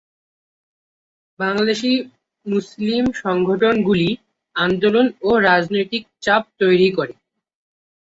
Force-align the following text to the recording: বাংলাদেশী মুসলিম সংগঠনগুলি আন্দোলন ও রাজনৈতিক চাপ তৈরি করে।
বাংলাদেশী 1.39 1.91
মুসলিম 2.45 3.03
সংগঠনগুলি 3.21 4.09
আন্দোলন 4.55 5.07
ও 5.21 5.29
রাজনৈতিক 5.41 6.03
চাপ 6.21 6.43
তৈরি 6.59 6.89
করে। 6.97 7.13